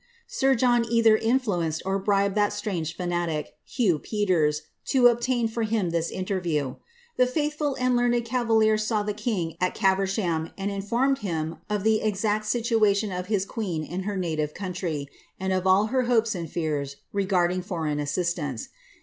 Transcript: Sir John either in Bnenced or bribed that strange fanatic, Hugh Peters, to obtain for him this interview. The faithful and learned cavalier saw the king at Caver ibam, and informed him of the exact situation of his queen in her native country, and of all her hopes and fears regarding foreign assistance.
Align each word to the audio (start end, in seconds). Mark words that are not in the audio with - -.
Sir 0.25 0.55
John 0.55 0.83
either 0.89 1.15
in 1.15 1.39
Bnenced 1.39 1.83
or 1.85 1.99
bribed 1.99 2.33
that 2.33 2.51
strange 2.53 2.95
fanatic, 2.97 3.53
Hugh 3.65 3.99
Peters, 3.99 4.63
to 4.85 5.05
obtain 5.05 5.47
for 5.47 5.61
him 5.61 5.91
this 5.91 6.09
interview. 6.09 6.77
The 7.17 7.27
faithful 7.27 7.75
and 7.79 7.95
learned 7.95 8.25
cavalier 8.25 8.79
saw 8.79 9.03
the 9.03 9.13
king 9.13 9.57
at 9.61 9.75
Caver 9.75 10.07
ibam, 10.09 10.51
and 10.57 10.71
informed 10.71 11.19
him 11.19 11.57
of 11.69 11.83
the 11.83 12.01
exact 12.01 12.47
situation 12.47 13.11
of 13.11 13.27
his 13.27 13.45
queen 13.45 13.83
in 13.83 14.01
her 14.09 14.17
native 14.17 14.55
country, 14.55 15.07
and 15.39 15.53
of 15.53 15.67
all 15.67 15.85
her 15.93 16.01
hopes 16.05 16.33
and 16.33 16.49
fears 16.49 16.95
regarding 17.13 17.61
foreign 17.61 17.99
assistance. 17.99 18.69